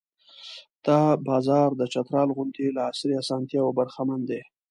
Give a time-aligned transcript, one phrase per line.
[0.85, 4.41] دا بازار د چترال غوندې له عصري اسانتیاوو برخمن دی.